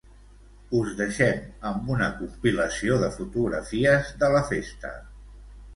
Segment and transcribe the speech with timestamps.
[0.77, 1.43] Us deixem
[1.73, 4.99] amb una compilació de fotografies de la festa.